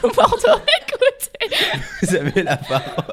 [0.00, 1.56] tout Bordeaux, écoutez.
[2.02, 3.12] Vous avez la parole.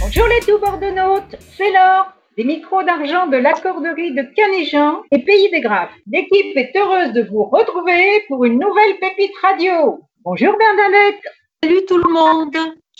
[0.00, 5.50] Bonjour les tout bordenautes, c'est Laure, des micros d'argent de l'accorderie de Canéjean et Pays
[5.50, 5.90] des Graphes.
[6.10, 10.00] L'équipe est heureuse de vous retrouver pour une nouvelle pépite radio.
[10.24, 11.22] Bonjour Bernadette.
[11.62, 12.56] Salut tout le monde,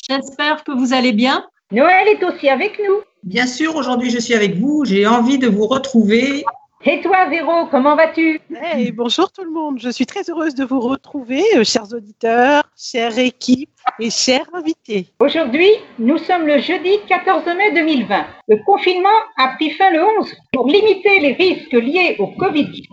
[0.09, 1.47] j'espère que vous allez bien.
[1.73, 3.01] Noël est aussi avec nous.
[3.25, 6.45] Bien sûr, aujourd'hui je suis avec vous, j'ai envie de vous retrouver
[6.85, 8.41] et toi, Véro, comment vas-tu?
[8.55, 9.79] Hey, Bonjour tout le monde.
[9.81, 15.09] Je suis très heureuse de vous retrouver, euh, chers auditeurs, chère équipe et chers invités.
[15.21, 18.27] Aujourd'hui, nous sommes le jeudi 14 mai 2020.
[18.49, 19.09] Le confinement
[19.39, 20.33] a pris fin le 11.
[20.53, 22.85] Pour limiter les risques liés au Covid-19,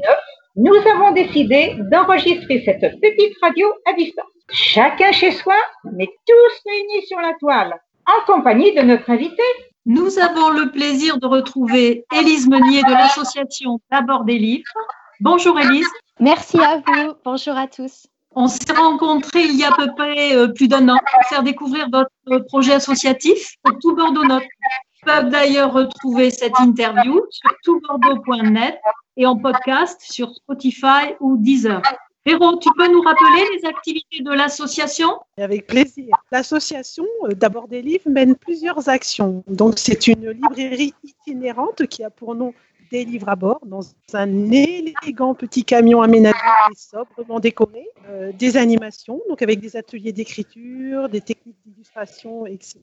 [0.55, 4.25] nous avons décidé d'enregistrer cette petite radio à distance.
[4.51, 5.55] Chacun chez soi,
[5.93, 7.73] mais tous réunis sur la toile,
[8.05, 9.43] en compagnie de notre invité,
[9.85, 14.63] nous avons le plaisir de retrouver Élise Meunier de l'association D'abord des livres.
[15.19, 15.87] Bonjour Élise.
[16.21, 17.13] Merci à vous.
[17.25, 18.07] Bonjour à tous.
[18.35, 21.43] On s'est rencontrés il y a à peu près euh, plus d'un an pour faire
[21.43, 24.43] découvrir votre projet associatif pour tout Bordeaux Note.
[25.01, 28.79] Ils peuvent d'ailleurs retrouver cette interview sur toutbordeaux.net
[29.17, 31.81] et en podcast sur Spotify ou Deezer.
[32.25, 35.19] Véro, tu peux nous rappeler les activités de l'association?
[35.37, 36.15] Avec plaisir.
[36.31, 39.43] L'association euh, d'abord des livres mène plusieurs actions.
[39.47, 42.53] Donc c'est une librairie itinérante qui a pour nom
[42.91, 43.81] des livres à bord dans
[44.13, 46.37] un élégant petit camion aménagé
[46.71, 52.79] et sobrement décoré, euh, des animations, donc avec des ateliers d'écriture, des techniques d'illustration, etc.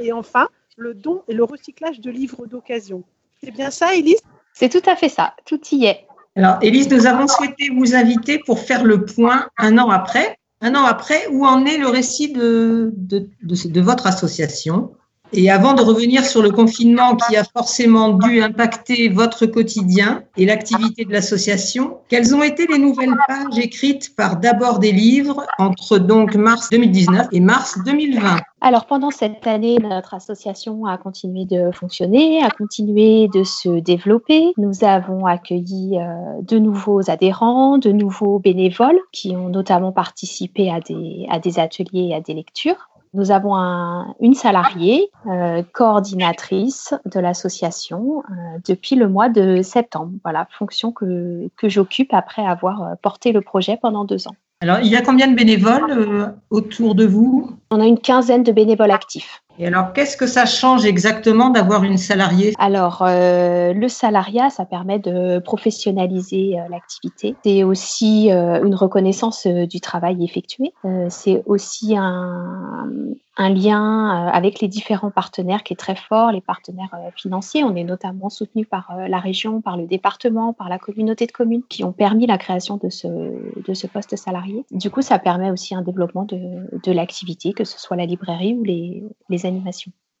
[0.00, 3.02] Et enfin, le don et le recyclage de livres d'occasion.
[3.42, 4.20] C'est bien ça, Elise
[4.52, 6.06] C'est tout à fait ça, tout y est.
[6.38, 10.38] Alors, Élise, nous avons souhaité vous inviter pour faire le point un an après.
[10.60, 14.92] Un an après, où en est le récit de, de, de, votre association?
[15.32, 20.46] Et avant de revenir sur le confinement qui a forcément dû impacter votre quotidien et
[20.46, 25.98] l'activité de l'association, quelles ont été les nouvelles pages écrites par d'abord des livres entre
[25.98, 31.70] donc mars 2019 et mars 2020 alors pendant cette année, notre association a continué de
[31.70, 34.52] fonctionner, a continué de se développer.
[34.56, 40.80] Nous avons accueilli euh, de nouveaux adhérents, de nouveaux bénévoles qui ont notamment participé à
[40.80, 42.88] des, à des ateliers et à des lectures.
[43.14, 43.54] Nous avons
[44.20, 48.32] une salariée, euh, coordinatrice de l'association euh,
[48.66, 50.12] depuis le mois de septembre.
[50.24, 54.36] Voilà, fonction que, que j'occupe après avoir porté le projet pendant deux ans.
[54.60, 57.57] Alors, il y a combien de bénévoles euh, autour de vous?
[57.70, 59.42] On a une quinzaine de bénévoles actifs.
[59.58, 62.54] Et alors, qu'est-ce que ça change exactement d'avoir une salariée?
[62.58, 67.34] Alors, euh, le salariat, ça permet de professionnaliser euh, l'activité.
[67.44, 70.72] C'est aussi euh, une reconnaissance du travail effectué.
[71.08, 72.88] c'est aussi un,
[73.36, 77.64] un lien avec les différents partenaires qui est très fort, les partenaires financiers.
[77.64, 81.62] On est notamment soutenu par la région, par le département, par la communauté de communes
[81.68, 84.64] qui ont permis la création de ce, de ce poste salarié.
[84.70, 86.38] Du coup, ça permet aussi un développement de,
[86.82, 89.46] de l'activité, que ce soit la librairie ou les, les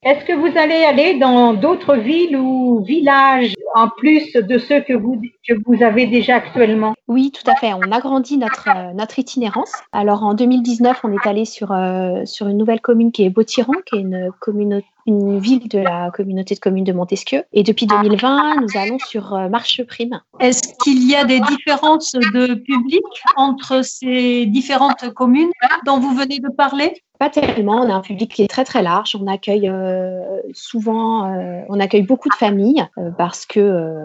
[0.02, 4.92] est-ce que vous allez aller dans d'autres villes ou villages en plus de ceux que
[4.92, 7.72] vous, que vous avez déjà actuellement Oui, tout à fait.
[7.72, 9.72] On agrandit notre, euh, notre itinérance.
[9.92, 13.72] Alors en 2019, on est allé sur, euh, sur une nouvelle commune qui est Botiran,
[13.86, 14.30] qui est une
[15.08, 17.44] une ville de la communauté de communes de Montesquieu.
[17.54, 20.20] Et depuis 2020, nous allons sur euh, Marche Prime.
[20.38, 23.02] Est-ce qu'il y a des différences de public
[23.36, 25.48] entre ces différentes communes
[25.86, 26.92] dont vous venez de parler?
[27.18, 27.80] Pas tellement.
[27.80, 29.16] On a un public qui est très très large.
[29.18, 30.20] On accueille euh,
[30.52, 32.86] souvent, euh, on accueille beaucoup de familles
[33.16, 33.96] parce que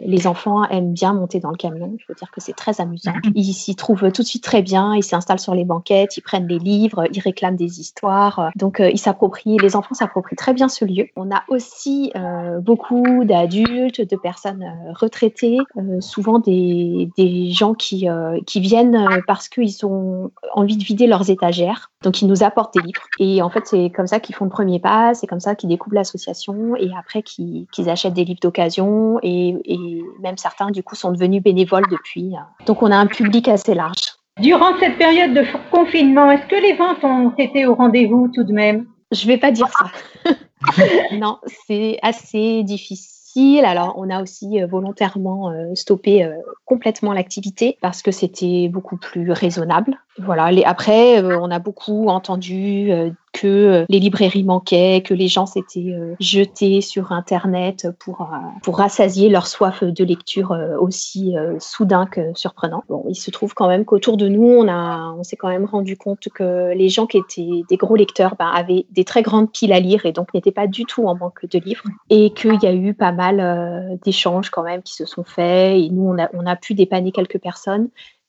[0.00, 1.96] les enfants aiment bien monter dans le camion.
[1.98, 3.12] Je veux dire que c'est très amusant.
[3.34, 4.94] Ils s'y trouvent tout de suite très bien.
[4.94, 8.50] Ils s'installent sur les banquettes, ils prennent des livres, ils réclament des histoires.
[8.56, 9.58] Donc ils s'approprient.
[9.58, 11.06] Les enfants s'approprient très bien ce lieu.
[11.16, 17.74] On a aussi euh, beaucoup d'adultes, de personnes euh, retraitées, euh, souvent des, des, gens
[17.74, 18.06] qui,
[18.46, 21.90] qui viennent parce qu'ils ont envie de vider leurs étagères.
[22.02, 23.02] Donc, ils nous apportent des livres.
[23.18, 25.68] Et en fait, c'est comme ça qu'ils font le premier pas, c'est comme ça qu'ils
[25.68, 30.94] découvrent l'association et après qu'ils achètent des livres d'occasion et, et même certains, du coup,
[30.94, 32.34] sont devenus bénévoles depuis.
[32.66, 34.16] Donc, on a un public assez large.
[34.40, 38.52] Durant cette période de confinement, est-ce que les ventes ont été au rendez-vous tout de
[38.52, 38.86] même?
[39.10, 40.34] Je vais pas dire ça.
[41.12, 43.64] non, c'est assez difficile.
[43.64, 46.34] Alors, on a aussi euh, volontairement euh, stoppé euh,
[46.64, 49.96] complètement l'activité parce que c'était beaucoup plus raisonnable.
[50.18, 50.50] voilà.
[50.66, 52.90] Après, on a beaucoup entendu
[53.36, 58.28] que euh, les librairies manquaient, que les gens s'étaient jetés sur Internet pour
[58.62, 62.82] pour rassasier leur soif de lecture aussi soudain que surprenant.
[62.88, 65.96] Bon, il se trouve quand même qu'autour de nous, on on s'est quand même rendu
[65.96, 69.72] compte que les gens qui étaient des gros lecteurs ben, avaient des très grandes piles
[69.72, 72.66] à lire et donc n'étaient pas du tout en manque de livres et qu'il y
[72.66, 76.28] a eu pas mal d'échanges quand même qui se sont faits et nous on a
[76.32, 77.88] on a pu dépanner quelques personnes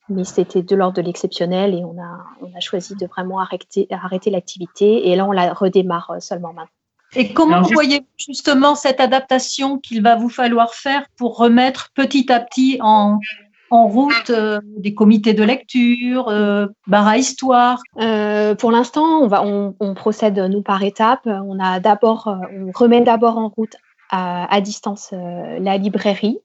[0.09, 3.88] mais c'était de l'ordre de l'exceptionnel et on a, on a choisi de vraiment arrêter,
[3.92, 6.71] arrêter l'activité et là on la redémarre euh, seulement maintenant.
[7.15, 12.39] Et comment voyez-vous justement cette adaptation qu'il va vous falloir faire pour remettre petit à
[12.39, 13.19] petit en,
[13.69, 17.81] en route euh, des comités de lecture, euh, bar à histoire?
[18.00, 21.27] Euh, Pour l'instant, on, va, on, on, procède nous par étapes.
[21.27, 23.77] On a d'abord, on remet d'abord en route
[24.09, 26.39] à, à distance la librairie.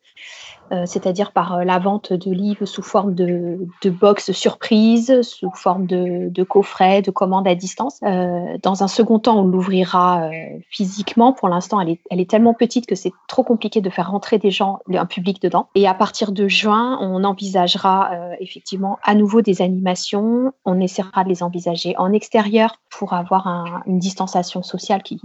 [0.73, 5.51] Euh, c'est-à-dire par euh, la vente de livres sous forme de, de box surprise, sous
[5.55, 7.99] forme de, de coffret, de commande à distance.
[8.03, 10.31] Euh, dans un second temps, on l'ouvrira
[10.71, 11.33] physiquement.
[11.33, 14.39] Pour l'instant, elle est, elle est tellement petite que c'est trop compliqué de faire rentrer
[14.39, 15.69] des gens, un public dedans.
[15.75, 18.11] Et à partir de juin, on envisagera
[18.41, 20.53] effectivement à nouveau des animations.
[20.65, 25.21] On essaiera de les envisager en extérieur pour avoir un, une distanciation sociale qui,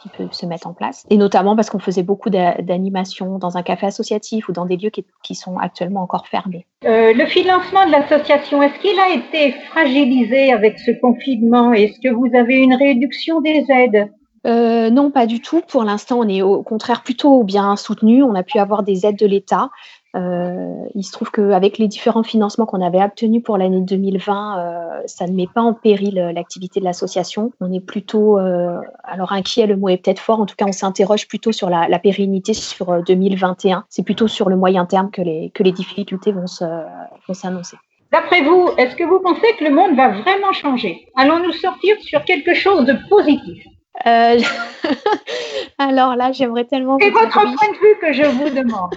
[0.00, 1.04] qui peut se mettre en place.
[1.10, 4.90] Et notamment parce qu'on faisait beaucoup d'animations dans un café associatif ou dans des lieux
[4.90, 6.66] qui, qui sont actuellement encore fermés.
[6.84, 11.72] Euh, le financement de l'association, est-ce qu'il a été fragilisé avec ce confinement?
[11.72, 14.10] Est-ce que vous avez une réduction des aides?
[14.46, 15.60] Euh, non, pas du tout.
[15.60, 18.22] Pour l'instant, on est au contraire plutôt bien soutenu.
[18.22, 19.70] On a pu avoir des aides de l'État.
[20.18, 25.02] Euh, il se trouve qu'avec les différents financements qu'on avait obtenus pour l'année 2020, euh,
[25.06, 27.52] ça ne met pas en péril euh, l'activité de l'association.
[27.60, 31.28] On est plutôt, alors inquiet, le mot est peut-être fort, en tout cas on s'interroge
[31.28, 33.84] plutôt sur la, la, pérennité sur 2021.
[33.88, 37.76] C'est plutôt sur le moyen terme que les, que les difficultés vont s'annoncer.
[38.12, 41.06] D'après vous, est-ce que vous pensez que le monde va vraiment changer?
[41.16, 43.64] Allons-nous sortir sur quelque chose de positif?
[44.06, 44.38] Euh,
[45.78, 46.98] alors là, j'aimerais tellement.
[47.00, 48.94] C'est votre point de vue que je vous demande.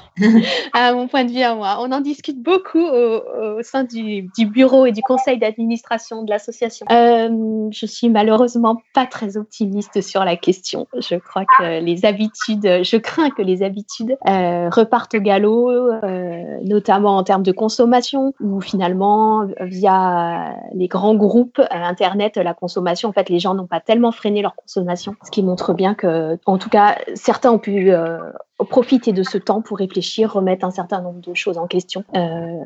[0.74, 1.78] à mon point de vue à moi.
[1.80, 3.22] On en discute beaucoup au,
[3.58, 6.86] au sein du, du, bureau et du conseil d'administration de l'association.
[6.92, 10.88] Euh, je suis malheureusement pas très optimiste sur la question.
[10.98, 16.58] Je crois que les habitudes, je crains que les habitudes euh, repartent au galop, euh,
[16.64, 23.10] notamment en termes de consommation, où finalement, via les grands groupes euh, Internet, la consommation,
[23.10, 26.38] en fait, les gens n'ont pas tellement freiné leur consommation ce qui montre bien que,
[26.46, 28.18] en tout cas, certains ont pu euh,
[28.66, 32.04] profiter de ce temps pour réfléchir, remettre un certain nombre de choses en question.
[32.16, 32.58] Euh,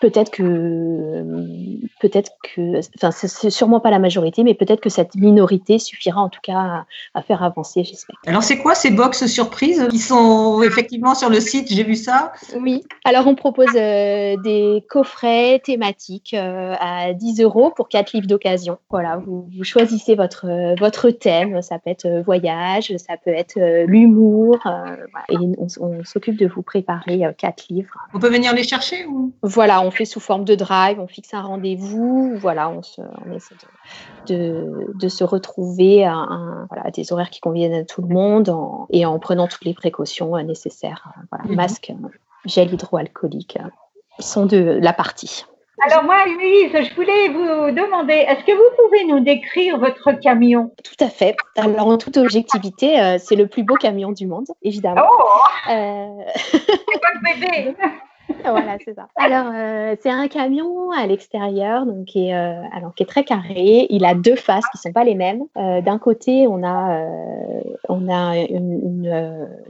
[0.00, 1.24] peut-être que,
[2.00, 6.28] peut-être que, enfin, c'est sûrement pas la majorité, mais peut-être que cette minorité suffira en
[6.28, 8.16] tout cas à, à faire avancer, j'espère.
[8.26, 11.68] Alors, c'est quoi ces box surprises qui sont effectivement sur le site?
[11.70, 12.32] J'ai vu ça.
[12.60, 12.82] Oui.
[13.04, 18.78] Alors, on propose euh, des coffrets thématiques euh, à 10 euros pour quatre livres d'occasion.
[18.90, 21.62] Voilà, vous, vous, choisissez votre votre thème.
[21.62, 24.58] Ça peut être voyage, ça peut être l'humour.
[25.28, 27.94] et on, on s'occupe de vous préparer euh, quatre livres.
[28.12, 29.32] On peut venir les chercher ou?
[29.42, 33.32] Voilà, on fait sous forme de drive, on fixe un rendez-vous, voilà, on, se, on
[33.32, 33.54] essaie
[34.26, 38.02] de, de, de, se retrouver à, un, voilà, à, des horaires qui conviennent à tout
[38.02, 41.12] le monde en, et en prenant toutes les précautions euh, nécessaires.
[41.30, 41.54] Voilà, mmh.
[41.54, 41.92] Masque,
[42.44, 43.58] gel hydroalcoolique
[44.18, 45.44] sont de la partie.
[45.80, 50.72] Alors moi, Louise, je voulais vous demander, est-ce que vous pouvez nous décrire votre camion?
[50.84, 51.36] Tout à fait.
[51.56, 55.02] Alors en toute objectivité, euh, c'est le plus beau camion du monde, évidemment.
[55.04, 56.06] Oh euh...
[56.36, 57.74] C'est votre bébé
[58.44, 59.08] voilà, c'est ça.
[59.16, 63.24] Alors, euh, c'est un camion à l'extérieur, donc qui est, euh, alors, qui est très
[63.24, 63.86] carré.
[63.90, 65.42] Il a deux faces qui sont pas les mêmes.
[65.56, 67.06] Euh, D'un côté, on a,
[67.88, 68.34] on a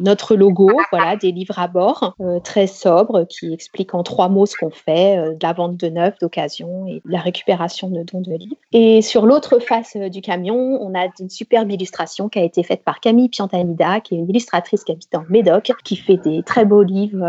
[0.00, 4.56] notre logo, voilà, des livres à bord, très sobre, qui explique en trois mots ce
[4.56, 8.32] qu'on fait, de la vente de neuf, d'occasion et de la récupération de dons de
[8.32, 8.56] livres.
[8.72, 12.82] Et sur l'autre face du camion, on a une superbe illustration qui a été faite
[12.84, 16.64] par Camille Piantanida, qui est une illustratrice qui habite dans Médoc, qui fait des très
[16.64, 17.24] beaux livres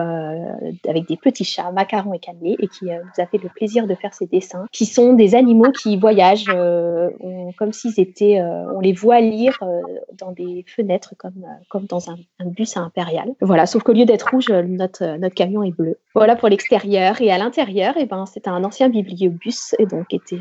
[0.88, 3.88] avec des petits chats, macarons et cannelés, et qui euh, nous a fait le plaisir
[3.88, 7.10] de faire ces dessins, qui sont des animaux qui voyagent euh,
[7.58, 9.82] comme s'ils étaient, euh, on les voit lire euh,
[10.18, 13.30] dans des fenêtres comme, euh, comme dans un, bus impérial.
[13.42, 15.98] Voilà, sauf qu'au lieu d'être rouge, notre, notre camion est bleu.
[16.14, 17.20] Voilà pour l'extérieur.
[17.22, 20.40] Et à l'intérieur, eh ben, c'est un ancien bibliobus, et donc était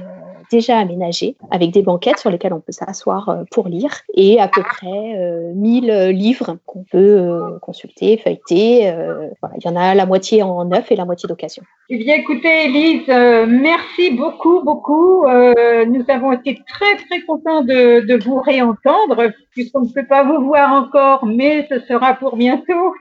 [0.50, 4.62] déjà aménagé, avec des banquettes sur lesquelles on peut s'asseoir pour lire, et à peu
[4.62, 8.82] près 1000 livres qu'on peut consulter, feuilleter.
[8.84, 11.62] il y en a la moitié en neuf et la moitié d'occasion.
[11.88, 15.24] Eh bien, écoutez, Elise, euh, merci beaucoup, beaucoup.
[15.26, 20.24] Euh, nous avons été très, très contents de, de vous réentendre, puisqu'on ne peut pas
[20.24, 22.94] vous voir encore, mais ce sera pour bientôt.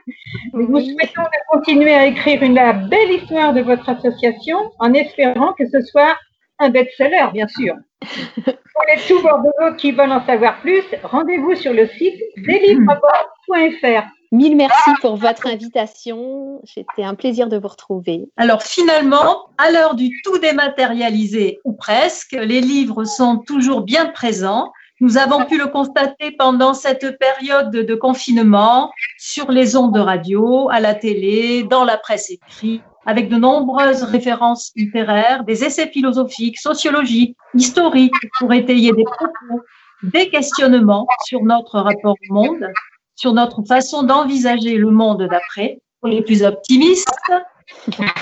[0.52, 4.94] Nous vous souhaitons de continuer à écrire une la belle histoire de votre association, en
[4.94, 6.16] espérant que ce soit
[6.58, 7.74] un best-seller, bien sûr.
[8.44, 14.06] Pour les tout Bordeaux qui veulent en savoir plus, rendez-vous sur le site délivrebord.fr.
[14.32, 16.60] Mille merci pour votre invitation.
[16.64, 18.28] C'était un plaisir de vous retrouver.
[18.36, 24.72] Alors finalement, à l'heure du tout dématérialisé, ou presque, les livres sont toujours bien présents.
[25.00, 30.68] Nous avons pu le constater pendant cette période de confinement sur les ondes de radio,
[30.70, 36.58] à la télé, dans la presse écrite, avec de nombreuses références littéraires, des essais philosophiques,
[36.58, 39.62] sociologiques, historiques pour étayer des propos,
[40.02, 42.66] des questionnements sur notre rapport au monde,
[43.14, 47.08] sur notre façon d'envisager le monde d'après, pour les plus optimistes,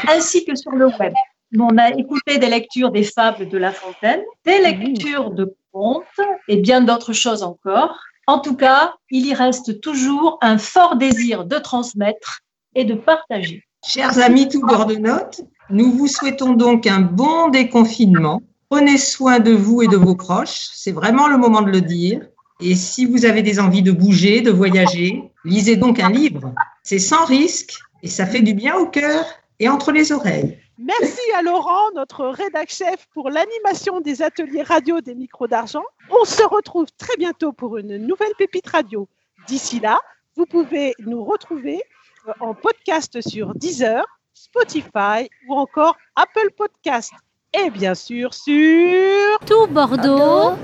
[0.09, 1.13] ainsi que sur le web.
[1.59, 6.05] On a écouté des lectures des fables de La Fontaine, des lectures de contes
[6.49, 7.99] et bien d'autres choses encore.
[8.27, 12.41] En tout cas, il y reste toujours un fort désir de transmettre
[12.75, 13.65] et de partager.
[13.85, 14.63] Chers amis tout
[15.01, 18.41] notes, nous vous souhaitons donc un bon déconfinement.
[18.71, 22.27] Prenez soin de vous et de vos proches, c'est vraiment le moment de le dire.
[22.65, 26.55] Et si vous avez des envies de bouger, de voyager, lisez donc un livre.
[26.85, 29.25] C'est sans risque et ça fait du bien au cœur
[29.59, 30.59] et entre les oreilles.
[30.79, 35.83] Merci à Laurent, notre rédac chef, pour l'animation des ateliers radio des micros d'argent.
[36.11, 39.09] On se retrouve très bientôt pour une nouvelle pépite radio.
[39.49, 39.99] D'ici là,
[40.37, 41.83] vous pouvez nous retrouver
[42.29, 44.05] euh, en podcast sur Deezer,
[44.35, 47.13] Spotify ou encore Apple Podcast.
[47.53, 50.57] Et bien sûr sur tout Bordeaux.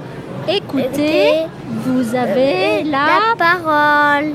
[0.51, 1.47] Écoutez,
[1.85, 4.33] vous avez la parole.